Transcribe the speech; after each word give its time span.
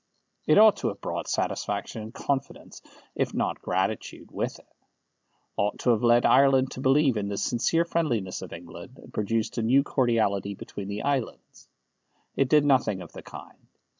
It 0.47 0.57
ought 0.57 0.77
to 0.77 0.87
have 0.87 0.99
brought 0.99 1.27
satisfaction 1.27 2.01
and 2.01 2.11
confidence, 2.11 2.81
if 3.13 3.35
not 3.35 3.61
gratitude, 3.61 4.31
with 4.31 4.57
it; 4.57 4.65
ought 5.57 5.77
to 5.81 5.91
have 5.91 6.01
led 6.01 6.25
Ireland 6.25 6.71
to 6.71 6.81
believe 6.81 7.17
in 7.17 7.27
the 7.27 7.37
sincere 7.37 7.85
friendliness 7.85 8.41
of 8.41 8.51
England, 8.51 8.97
and 8.97 9.13
produced 9.13 9.59
a 9.59 9.61
new 9.61 9.83
cordiality 9.83 10.55
between 10.55 10.87
the 10.87 11.03
islands. 11.03 11.69
It 12.35 12.49
did 12.49 12.65
nothing 12.65 12.99
of 13.03 13.11
the 13.11 13.21
kind. 13.21 13.67